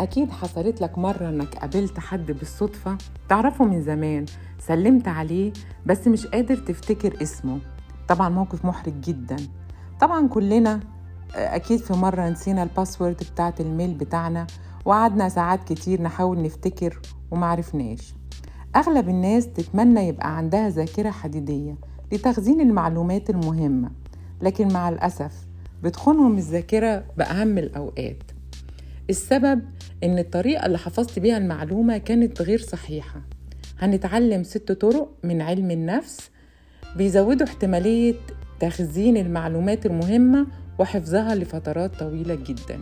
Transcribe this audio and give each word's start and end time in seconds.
أكيد 0.00 0.30
حصلت 0.30 0.80
لك 0.80 0.98
مرة 0.98 1.28
إنك 1.28 1.54
قابلت 1.56 1.98
حد 1.98 2.26
بالصدفة 2.32 2.98
تعرفه 3.28 3.64
من 3.64 3.82
زمان 3.82 4.24
سلمت 4.58 5.08
عليه 5.08 5.52
بس 5.86 6.06
مش 6.08 6.26
قادر 6.26 6.56
تفتكر 6.56 7.22
اسمه. 7.22 7.58
طبعا 8.08 8.28
موقف 8.28 8.64
محرج 8.64 9.00
جدا. 9.00 9.36
طبعا 10.00 10.28
كلنا 10.28 10.80
أكيد 11.34 11.78
في 11.80 11.92
مرة 11.92 12.28
نسينا 12.28 12.62
الباسورد 12.62 13.22
بتاعت 13.32 13.60
الميل 13.60 13.94
بتاعنا 13.94 14.46
وقعدنا 14.84 15.28
ساعات 15.28 15.64
كتير 15.64 16.02
نحاول 16.02 16.42
نفتكر 16.42 17.00
ومعرفناش 17.30 18.14
أغلب 18.76 19.08
الناس 19.08 19.46
تتمنى 19.48 20.08
يبقى 20.08 20.36
عندها 20.36 20.68
ذاكرة 20.68 21.10
حديدية 21.10 21.74
لتخزين 22.12 22.60
المعلومات 22.60 23.30
المهمة 23.30 23.90
لكن 24.42 24.72
مع 24.72 24.88
الأسف 24.88 25.46
بتخونهم 25.82 26.36
الذاكرة 26.38 27.04
بأهم 27.18 27.58
الأوقات. 27.58 28.22
السبب 29.10 29.62
إن 30.02 30.18
الطريقة 30.18 30.66
اللي 30.66 30.78
حفظت 30.78 31.18
بيها 31.18 31.38
المعلومة 31.38 31.98
كانت 31.98 32.42
غير 32.42 32.58
صحيحة. 32.60 33.22
هنتعلم 33.78 34.42
ست 34.42 34.72
طرق 34.72 35.08
من 35.22 35.40
علم 35.40 35.70
النفس 35.70 36.30
بيزودوا 36.96 37.46
احتمالية 37.46 38.14
تخزين 38.60 39.16
المعلومات 39.16 39.86
المهمة 39.86 40.46
وحفظها 40.78 41.34
لفترات 41.34 41.94
طويلة 41.94 42.34
جدا. 42.34 42.80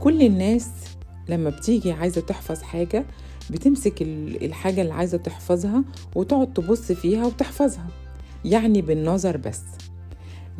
كل 0.00 0.22
الناس 0.22 0.70
لما 1.28 1.50
بتيجي 1.50 1.92
عايزة 1.92 2.20
تحفظ 2.20 2.62
حاجة 2.62 3.04
بتمسك 3.50 4.02
الحاجة 4.42 4.82
اللي 4.82 4.92
عايزة 4.92 5.18
تحفظها 5.18 5.84
وتقعد 6.14 6.52
تبص 6.54 6.92
فيها 6.92 7.26
وتحفظها. 7.26 7.86
يعني 8.44 8.82
بالنظر 8.82 9.36
بس. 9.36 9.62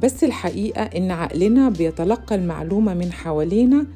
بس 0.02 0.24
الحقيقة 0.24 0.82
إن 0.82 1.10
عقلنا 1.10 1.68
بيتلقى 1.68 2.34
المعلومة 2.34 2.94
من 2.94 3.12
حوالينا 3.12 3.86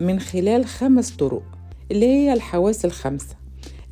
من 0.00 0.20
خلال 0.20 0.66
خمس 0.66 1.10
طرق 1.10 1.42
اللي 1.90 2.06
هي 2.06 2.32
الحواس 2.32 2.84
الخمسة 2.84 3.36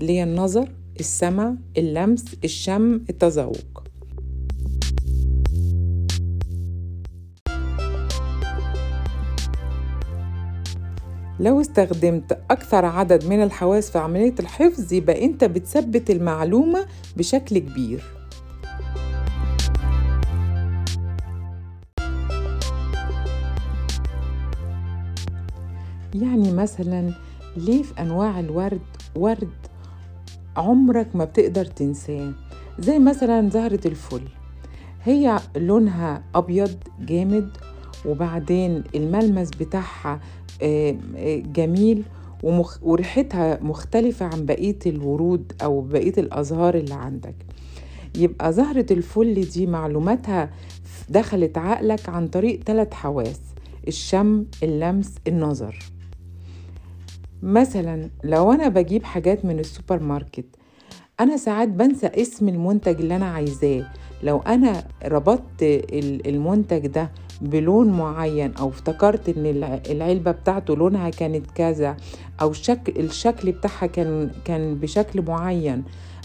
اللي 0.00 0.12
هي 0.12 0.22
النظر 0.22 0.72
السمع 1.00 1.54
اللمس 1.76 2.24
الشم 2.44 3.00
التذوق. 3.10 3.82
لو 11.40 11.60
استخدمت 11.60 12.32
أكثر 12.50 12.84
عدد 12.84 13.24
من 13.24 13.42
الحواس 13.42 13.90
في 13.90 13.98
عملية 13.98 14.34
الحفظ 14.40 14.92
يبقى 14.92 15.24
أنت 15.24 15.44
بتثبت 15.44 16.10
المعلومة 16.10 16.86
بشكل 17.16 17.58
كبير. 17.58 18.15
يعني 26.22 26.52
مثلا 26.52 27.10
ليه 27.56 27.82
في 27.82 28.00
أنواع 28.00 28.40
الورد 28.40 28.80
ورد 29.16 29.50
عمرك 30.56 31.16
ما 31.16 31.24
بتقدر 31.24 31.64
تنساه؟ 31.64 32.32
زي 32.78 32.98
مثلا 32.98 33.50
زهرة 33.50 33.80
الفل. 33.86 34.22
هي 35.04 35.38
لونها 35.56 36.22
أبيض 36.34 36.74
جامد 37.00 37.50
وبعدين 38.06 38.84
الملمس 38.94 39.50
بتاعها 39.50 40.20
جميل 41.54 42.02
ومخ... 42.42 42.78
وريحتها 42.82 43.58
مختلفة 43.62 44.26
عن 44.26 44.46
بقية 44.46 44.78
الورود 44.86 45.52
أو 45.62 45.80
بقية 45.80 46.14
الأزهار 46.18 46.74
اللي 46.74 46.94
عندك. 46.94 47.34
يبقى 48.18 48.52
زهرة 48.52 48.86
الفل 48.90 49.34
دي 49.40 49.66
معلوماتها 49.66 50.50
دخلت 51.08 51.58
عقلك 51.58 52.08
عن 52.08 52.28
طريق 52.28 52.62
ثلاث 52.62 52.92
حواس 52.94 53.40
الشم 53.88 54.44
اللمس 54.62 55.14
النظر. 55.28 55.78
مثلا 57.42 58.10
لو 58.24 58.52
أنا 58.52 58.68
بجيب 58.68 59.04
حاجات 59.04 59.44
من 59.44 59.58
السوبر 59.58 60.02
ماركت 60.02 60.44
أنا 61.20 61.36
ساعات 61.36 61.68
بنسى 61.68 62.06
اسم 62.06 62.48
المنتج 62.48 63.00
اللي 63.00 63.16
أنا 63.16 63.26
عايزاه. 63.26 63.84
لو 64.22 64.38
أنا 64.38 64.84
ربطت 65.04 65.62
المنتج 66.26 66.86
ده 66.86 67.10
بلون 67.40 67.88
معين 67.88 68.54
أو 68.54 68.68
افتكرت 68.68 69.28
إن 69.28 69.46
العلبة 69.90 70.30
بتاعته 70.30 70.76
لونها 70.76 71.10
كانت 71.10 71.46
كذا 71.54 71.96
أو 72.40 72.52
شكل 72.52 73.00
الشكل 73.04 73.52
بتاعها 73.52 73.86
كان 73.86 74.30
كان 74.44 74.74
بشكل 74.74 75.22
معين 75.22 75.84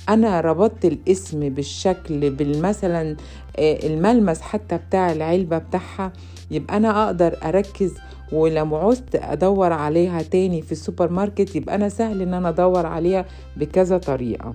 أنا 0.09 0.41
ربطت 0.41 0.85
الاسم 0.85 1.49
بالشكل 1.49 2.29
بالمثلا 2.29 3.15
الملمس 3.59 4.41
حتى 4.41 4.77
بتاع 4.77 5.11
العلبة 5.11 5.57
بتاعها 5.57 6.13
يبقى 6.51 6.77
أنا 6.77 7.05
أقدر 7.05 7.37
أركز 7.43 7.93
ولما 8.31 8.77
عوزت 8.77 9.15
أدور 9.15 9.73
عليها 9.73 10.21
تاني 10.21 10.61
في 10.61 10.71
السوبر 10.71 11.11
ماركت 11.11 11.55
يبقى 11.55 11.75
أنا 11.75 11.89
سهل 11.89 12.21
إن 12.21 12.33
أنا 12.33 12.49
أدور 12.49 12.85
عليها 12.85 13.25
بكذا 13.57 13.97
طريقة. 13.97 14.53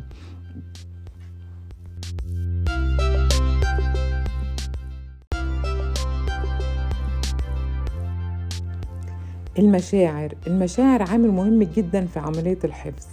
المشاعر. 9.59 10.35
المشاعر 10.47 11.03
عامل 11.03 11.29
مهم 11.31 11.63
جدا 11.63 12.07
في 12.07 12.19
عملية 12.19 12.59
الحفظ. 12.65 13.07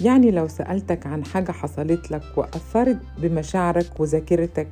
يعني 0.00 0.30
لو 0.30 0.48
سألتك 0.48 1.06
عن 1.06 1.24
حاجة 1.24 1.52
حصلت 1.52 2.10
لك 2.10 2.22
وأثرت 2.36 2.98
بمشاعرك 3.18 4.00
وذاكرتك 4.00 4.68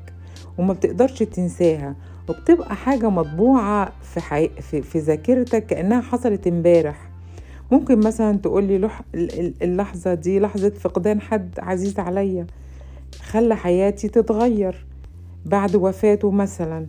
وما 0.59 0.73
بتقدرش 0.73 1.19
تنساها 1.23 1.97
وبتبقى 2.31 2.77
حاجة 2.77 3.11
مطبوعة 3.11 3.93
في, 4.03 4.21
حي... 4.21 4.49
في... 4.49 4.83
في 4.83 4.99
ذاكرتك 4.99 5.67
كأنها 5.67 6.01
حصلت 6.01 6.47
امبارح. 6.47 7.11
ممكن 7.73 7.99
مثلا 8.01 8.37
تقولي 8.39 8.79
لح... 8.79 9.03
اللحظة 9.63 10.15
دي 10.15 10.41
لحظة 10.41 10.71
فقدان 10.71 11.21
حد 11.21 11.55
عزيز 11.59 11.99
عليا 11.99 12.47
خلى 13.23 13.57
حياتي 13.57 14.09
تتغير 14.09 14.87
بعد 15.47 15.77
وفاته 15.77 16.31
مثلا 16.31 16.87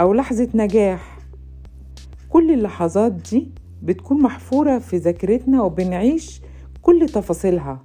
أو 0.00 0.14
لحظة 0.14 0.48
نجاح. 0.54 1.18
كل 2.28 2.52
اللحظات 2.54 3.12
دي 3.12 3.50
بتكون 3.82 4.22
محفورة 4.22 4.78
في 4.78 4.96
ذاكرتنا 4.96 5.62
وبنعيش 5.62 6.40
كل 6.82 7.06
تفاصيلها. 7.08 7.84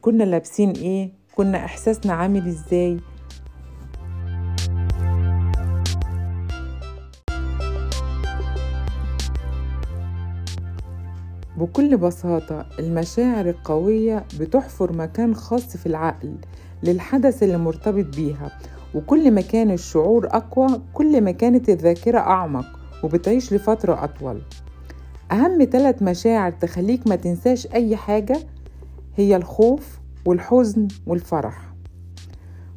كنا 0.00 0.24
لابسين 0.24 0.70
إيه؟ 0.70 1.10
كنا 1.36 1.64
إحساسنا 1.64 2.12
عامل 2.12 2.46
إزاي؟ 2.46 2.96
بكل 11.58 11.96
بساطة 11.96 12.66
المشاعر 12.78 13.48
القوية 13.48 14.24
بتحفر 14.40 14.92
مكان 14.92 15.34
خاص 15.34 15.76
في 15.76 15.86
العقل 15.86 16.34
للحدث 16.82 17.42
اللي 17.42 17.58
مرتبط 17.58 18.16
بيها 18.16 18.58
وكل 18.94 19.30
ما 19.30 19.40
كان 19.40 19.70
الشعور 19.70 20.26
أقوى 20.26 20.80
كل 20.94 21.20
ما 21.20 21.30
كانت 21.30 21.68
الذاكرة 21.68 22.18
أعمق 22.18 22.66
وبتعيش 23.04 23.52
لفترة 23.52 24.04
أطول. 24.04 24.40
أهم 25.32 25.64
ثلاث 25.72 26.02
مشاعر 26.02 26.52
تخليك 26.52 27.06
ما 27.06 27.16
تنساش 27.16 27.66
أي 27.66 27.96
حاجة 27.96 28.36
هي 29.16 29.36
الخوف 29.36 29.98
والحزن 30.24 30.88
والفرح. 31.06 31.74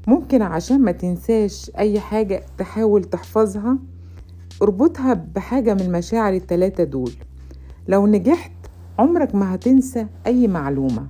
ممكن 0.07 0.41
عشان 0.41 0.81
ما 0.81 0.91
تنساش 0.91 1.71
أي 1.77 1.99
حاجة 1.99 2.43
تحاول 2.57 3.03
تحفظها 3.03 3.77
اربطها 4.61 5.13
بحاجة 5.13 5.73
من 5.73 5.81
المشاعر 5.81 6.33
التلاتة 6.33 6.83
دول. 6.83 7.11
لو 7.87 8.07
نجحت 8.07 8.51
عمرك 8.99 9.35
ما 9.35 9.55
هتنسى 9.55 10.07
أي 10.27 10.47
معلومة. 10.47 11.07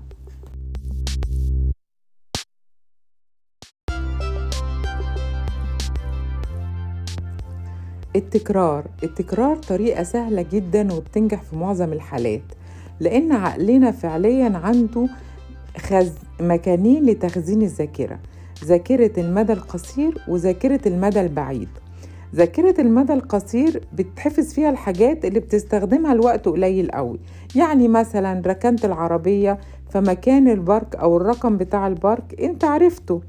التكرار. 8.16 8.86
التكرار 9.04 9.56
طريقة 9.58 10.04
سهلة 10.04 10.42
جدا 10.42 10.94
وبتنجح 10.94 11.42
في 11.44 11.56
معظم 11.56 11.94
الحالات 11.94 12.42
لأن 13.00 13.32
عقلنا 13.32 13.92
فعليا 13.92 14.58
عنده 14.58 15.08
خز... 15.78 16.12
مكانين 16.40 17.06
لتخزين 17.06 17.62
الذاكرة 17.62 18.20
ذاكرة 18.66 19.20
المدى 19.20 19.54
القصير 19.54 20.18
وذاكرة 20.28 20.88
المدى 20.88 21.22
البعيد. 21.22 21.70
ذاكرة 22.36 22.82
المدى 22.82 23.14
القصير 23.14 23.82
بتحفظ 23.94 24.54
فيها 24.54 24.70
الحاجات 24.70 25.26
اللي 25.26 25.40
بتستخدمها 25.40 26.14
الوقت 26.14 26.46
قليل 26.48 26.92
قوي. 26.92 27.20
يعني 27.56 27.88
مثلا 27.88 28.42
ركنت 28.46 28.86
العربية 28.86 29.60
فمكان 29.90 30.48
البارك 30.48 30.96
أو 30.96 31.18
الرقم 31.18 31.58
بتاع 31.58 31.88
البارك 31.88 32.42
أنت 32.42 32.64
عرفته. 32.64 33.22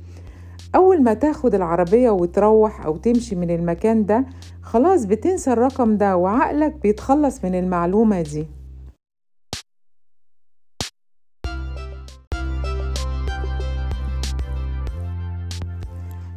أول 0.75 1.03
ما 1.03 1.15
تاخد 1.15 1.55
العربية 1.55 2.11
وتروح 2.11 2.87
أو 2.87 2.97
تمشي 2.97 3.37
من 3.37 3.51
المكان 3.51 4.07
ده 4.07 4.25
خلاص 4.63 5.05
بتنسى 5.05 5.53
الرقم 5.53 5.97
ده 5.97 6.17
وعقلك 6.17 6.75
بيتخلص 6.83 7.45
من 7.45 7.55
المعلومة 7.55 8.23
دي. 8.23 8.47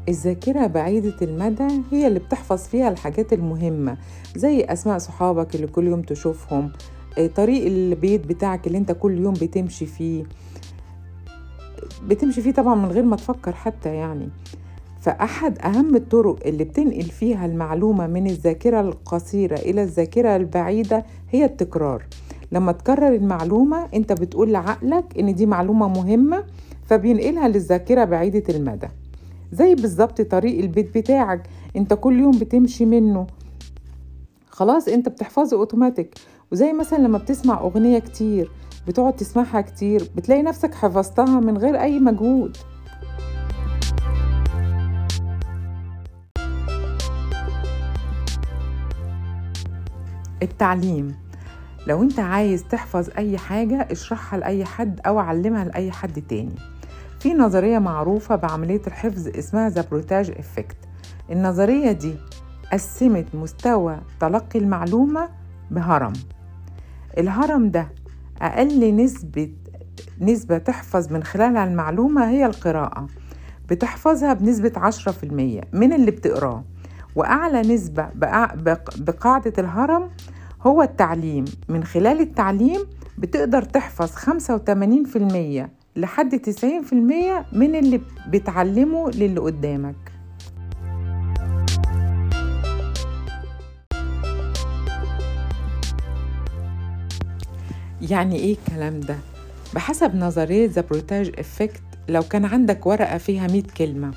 الذاكرة 0.10 0.68
بعيدة 0.68 1.16
المدى 1.22 1.68
هي 1.92 2.08
اللي 2.08 2.20
بتحفظ 2.20 2.68
فيها 2.68 2.90
الحاجات 2.90 3.34
المهمة 3.34 3.98
زي 4.36 4.62
أسماء 4.62 4.98
صحابك 4.98 5.56
اللي 5.56 5.68
كل 5.68 5.88
يوم 5.88 6.02
تشوفهم 6.02 6.72
آه، 7.18 7.28
طريق 7.28 7.66
البيت 7.66 8.28
بتاعك 8.28 8.68
اللي 8.68 8.78
انت 8.78 8.92
كل 8.92 9.18
يوم 9.20 9.34
بتمشي 9.34 9.86
فيه. 9.86 10.24
بتمشي 12.08 12.42
فيه 12.42 12.52
طبعا 12.52 12.76
من 12.76 12.86
غير 12.86 13.04
ما 13.04 13.16
تفكر 13.16 13.52
حتى 13.52 13.96
يعني. 13.96 14.30
فأحد 15.02 15.60
أهم 15.60 15.96
الطرق 15.96 16.40
اللي 16.46 16.64
بتنقل 16.64 17.04
فيها 17.04 17.46
المعلومة 17.46 18.08
من 18.08 18.28
الذاكرة 18.28 18.82
القصيرة 18.82 19.56
إلى 19.56 19.84
الذاكرة 19.84 20.36
البعيدة 20.36 21.06
هي 21.32 21.46
التكرار. 21.46 22.04
لما 22.52 22.72
تكرر 22.72 23.16
المعلومة 23.16 23.88
أنت 23.94 24.12
بتقول 24.12 24.52
لعقلك 24.54 25.06
إن 25.20 25.36
دي 25.36 25.46
معلومة 25.46 25.88
مهمة 25.88 26.44
فبينقلها 26.86 27.48
للذاكرة 27.48 28.04
بعيدة 28.04 28.44
المدى. 28.56 28.88
زي 29.56 29.76
بالظبط 29.76 30.22
طريق 30.22 30.60
البيت 30.60 30.98
بتاعك. 30.98 31.44
انت 31.76 31.94
كل 31.94 32.20
يوم 32.20 32.32
بتمشي 32.32 32.86
منه. 32.86 33.28
خلاص 34.50 34.88
انت 34.88 35.10
بتحفظه 35.10 35.58
اوتوماتيك 35.58 36.16
وزي 36.52 36.74
مثلا 36.74 36.98
لما 36.98 37.18
بتسمع 37.18 37.60
أغنية 37.60 38.00
كتير 38.00 38.52
بتقعد 38.88 39.16
تسمعها 39.16 39.62
كتير 39.62 40.10
بتلاقي 40.16 40.42
نفسك 40.42 40.74
حفظتها 40.74 41.40
من 41.40 41.58
غير 41.58 41.82
أي 41.82 42.00
مجهود. 42.00 42.58
التعليم. 50.44 51.16
لو 51.88 52.04
انت 52.04 52.20
عايز 52.20 52.64
تحفظ 52.64 53.10
أي 53.18 53.38
حاجة 53.38 53.88
اشرحها 53.92 54.40
لأي 54.40 54.66
حد 54.66 55.00
أو 55.06 55.20
علمها 55.20 55.66
لأي 55.66 55.92
حد 55.92 56.22
تاني. 56.22 56.75
في 57.26 57.34
نظرية 57.34 57.80
معروفة 57.80 58.36
بعملية 58.36 58.82
الحفظ 58.88 59.28
اسمها 59.28 59.70
the 59.70 59.86
protégé 59.92 60.32
effect 60.40 60.78
النظرية 61.32 61.92
دي 61.92 62.16
قسمت 62.74 63.26
مستوى 63.34 64.00
تلقي 64.20 64.60
المعلومة 64.60 65.30
بهرم. 65.72 66.14
الهرم 67.18 67.70
ده 67.70 67.88
أقل 68.42 68.96
نسبة 68.96 69.52
نسبة 70.22 70.58
تحفظ 70.58 71.14
من 71.14 71.24
خلالها 71.24 71.64
المعلومة 71.64 72.30
هي 72.30 72.46
القراءة 72.46 73.08
بتحفظها 73.70 74.34
بنسبة 74.34 74.72
عشرة 74.76 75.12
في 75.12 75.24
المية 75.24 75.62
من 75.74 75.94
اللي 75.94 76.12
بتقراه. 76.12 76.64
وأعلى 77.16 77.62
نسبة 77.62 78.10
بقاعدة 78.98 79.54
الهرم 79.58 80.10
هو 80.62 80.82
التعليم. 80.82 81.46
من 81.70 81.84
خلال 81.84 82.20
التعليم 82.22 82.82
بتقدر 83.18 83.62
تحفظ 83.62 84.12
خمسة 84.12 84.56
وتمانين 84.56 85.04
في 85.04 85.16
المية 85.16 85.75
لحد 85.96 86.40
تسعين 86.40 86.84
في 86.84 86.94
المية 86.94 87.46
من 87.54 87.76
اللي 87.76 88.02
بتعلمه 88.30 89.10
للي 89.12 89.40
قدامك 89.40 89.96
يعني 98.02 98.36
إيه 98.36 98.54
الكلام 98.58 99.00
ده؟ 99.00 99.18
بحسب 99.74 100.16
نظرية 100.16 100.70
the 100.70 100.82
protégé 100.82 101.32
effect 101.40 101.82
لو 102.10 102.22
كان 102.24 102.46
عندك 102.46 102.86
ورقة 102.86 103.18
فيها 103.18 103.48
100 103.48 103.64
كلمة 103.78 104.12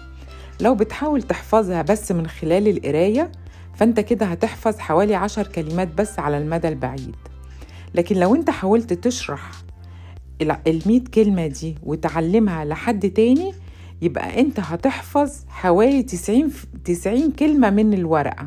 لو 0.60 0.74
بتحاول 0.74 1.22
تحفظها 1.22 1.82
بس 1.82 2.12
من 2.12 2.26
خلال 2.26 2.68
القراية 2.68 3.32
فأنت 3.74 4.00
كده 4.00 4.26
هتحفظ 4.26 4.78
حوالي 4.78 5.14
عشر 5.14 5.46
كلمات 5.46 5.88
بس 5.94 6.18
على 6.18 6.38
المدى 6.38 6.68
البعيد 6.68 7.16
لكن 7.94 8.16
لو 8.16 8.34
أنت 8.34 8.50
حاولت 8.50 8.92
تشرح 8.92 9.50
المية 10.42 11.04
كلمة 11.14 11.46
دي 11.46 11.74
وتعلمها 11.82 12.64
لحد 12.64 13.10
تاني 13.10 13.52
يبقى 14.02 14.40
انت 14.40 14.60
هتحفظ 14.60 15.32
حوالي 15.48 16.02
90, 16.02 16.52
90 16.84 17.30
كلمة 17.30 17.70
من 17.70 17.94
الورقة. 17.94 18.44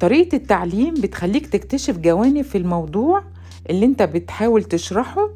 طريقة 0.00 0.36
التعليم 0.36 0.94
بتخليك 0.94 1.46
تكتشف 1.46 1.98
جوانب 1.98 2.42
في 2.42 2.58
الموضوع 2.58 3.24
اللي 3.70 3.86
انت 3.86 4.02
بتحاول 4.02 4.64
تشرحه 4.64 5.30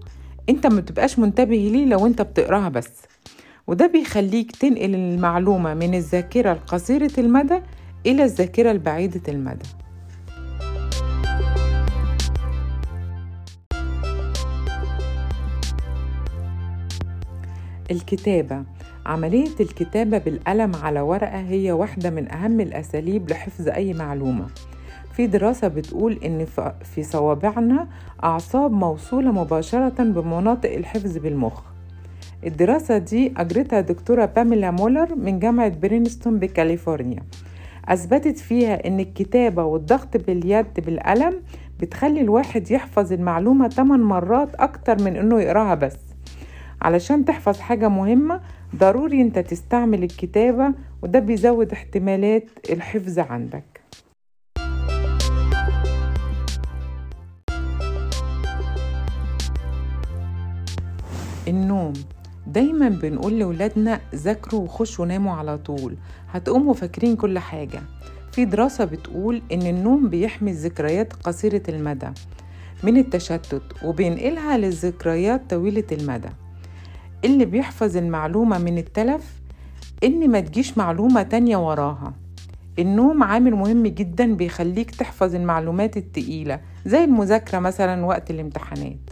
انت 0.48 0.66
ما 0.66 0.80
بتبقاش 0.80 1.18
منتبه 1.18 1.56
ليه 1.56 1.84
لو 1.84 2.06
انت 2.06 2.22
بتقراها 2.22 2.68
بس. 2.68 2.88
وده 3.66 3.86
بيخليك 3.86 4.56
تنقل 4.56 4.94
المعلومة 4.94 5.74
من 5.74 5.94
الذاكرة 5.94 6.52
القصيرة 6.52 7.12
المدى 7.18 7.58
إلى 8.06 8.24
الذاكرة 8.24 8.70
البعيدة 8.70 9.20
المدى. 9.28 9.66
الكتابة. 17.90 18.62
عملية 19.06 19.54
الكتابة 19.60 20.18
بالقلم 20.18 20.72
على 20.82 21.00
ورقة 21.00 21.40
هي 21.40 21.72
واحدة 21.72 22.10
من 22.10 22.32
أهم 22.32 22.60
الأساليب 22.60 23.30
لحفظ 23.30 23.68
أي 23.68 23.92
معلومة. 23.92 24.46
في 25.12 25.26
دراسة 25.26 25.68
بتقول 25.68 26.18
إن 26.24 26.46
في 26.94 27.02
صوابعنا 27.02 27.88
أعصاب 28.24 28.72
موصولة 28.72 29.32
مباشرة 29.32 30.02
بمناطق 30.02 30.72
الحفظ 30.72 31.18
بالمخ. 31.18 31.60
الدراسة 32.46 32.98
دي 32.98 33.32
أجرتها 33.36 33.80
دكتورة 33.80 34.24
باميلا 34.24 34.70
مولر 34.70 35.14
من 35.14 35.38
جامعة 35.38 35.68
برينستون 35.68 36.38
بكاليفورنيا. 36.38 37.22
أثبتت 37.88 38.38
فيها 38.38 38.86
إن 38.86 39.00
الكتابة 39.00 39.64
والضغط 39.64 40.16
باليد 40.16 40.66
بالقلم 40.86 41.34
بتخلي 41.80 42.20
الواحد 42.20 42.70
يحفظ 42.70 43.12
المعلومة 43.12 43.68
8 43.68 44.04
مرات 44.04 44.54
أكتر 44.54 45.02
من 45.02 45.16
إنه 45.16 45.40
يقراها 45.40 45.74
بس. 45.74 45.96
علشان 46.82 47.24
تحفظ 47.24 47.58
حاجة 47.58 47.88
مهمة 47.88 48.40
ضروري 48.76 49.20
انت 49.22 49.38
تستعمل 49.38 50.02
الكتابة 50.02 50.72
وده 51.02 51.18
بيزود 51.18 51.72
احتمالات 51.72 52.44
الحفظ 52.70 53.18
عندك. 53.18 53.64
النوم. 61.48 61.92
دايما 62.46 62.88
بنقول 62.88 63.38
لولادنا 63.38 64.00
ذاكروا 64.14 64.60
وخشوا 64.60 65.06
ناموا 65.06 65.32
على 65.32 65.58
طول. 65.58 65.96
هتقوموا 66.30 66.74
فاكرين 66.74 67.16
كل 67.16 67.38
حاجة. 67.38 67.80
في 68.32 68.44
دراسة 68.44 68.84
بتقول 68.84 69.42
إن 69.52 69.62
النوم 69.62 70.08
بيحمي 70.08 70.50
الذكريات 70.50 71.12
قصيرة 71.12 71.62
المدى 71.68 72.08
من 72.82 72.96
التشتت 72.96 73.62
وبينقلها 73.84 74.58
للذكريات 74.58 75.50
طويلة 75.50 75.84
المدى. 75.92 76.28
اللي 77.24 77.44
بيحفظ 77.44 77.96
المعلومة 77.96 78.58
من 78.58 78.78
التلف 78.78 79.40
إن 80.04 80.30
ما 80.30 80.40
تجيش 80.40 80.78
معلومة 80.78 81.22
تانية 81.22 81.56
وراها. 81.56 82.14
النوم 82.78 83.22
عامل 83.22 83.54
مهم 83.54 83.86
جدا 83.86 84.34
بيخليك 84.34 84.90
تحفظ 84.90 85.34
المعلومات 85.34 85.96
التقيلة 85.96 86.60
زي 86.86 87.04
المذاكرة 87.04 87.58
مثلا 87.58 88.04
وقت 88.04 88.30
الامتحانات. 88.30 89.10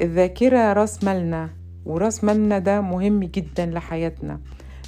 الذاكرة 0.00 0.72
رأس 0.72 1.04
مالنا 1.04 1.50
ورأس 1.84 2.24
مالنا 2.24 2.58
ده 2.58 2.80
مهم 2.80 3.20
جدا 3.24 3.66
لحياتنا 3.66 4.40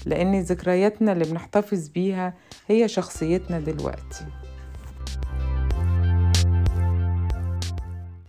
لأن 0.07 0.41
ذكرياتنا 0.41 1.13
اللي 1.13 1.25
بنحتفظ 1.25 1.89
بيها 1.89 2.35
هي 2.69 2.89
شخصيتنا 2.89 3.61
دلوقتي. 3.61 4.25